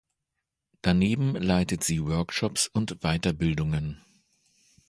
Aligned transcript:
Daneben 0.81 1.35
leitet 1.35 1.83
sie 1.83 2.03
Workshops 2.03 2.65
und 2.67 2.95
Weiterbildungen. 3.03 4.01